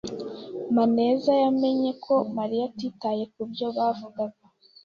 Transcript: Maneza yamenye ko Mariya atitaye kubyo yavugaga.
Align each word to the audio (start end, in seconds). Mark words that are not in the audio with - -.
Maneza 0.75 1.31
yamenye 1.43 1.91
ko 2.03 2.15
Mariya 2.35 2.63
atitaye 2.69 3.23
kubyo 3.33 3.67
yavugaga. 3.77 4.39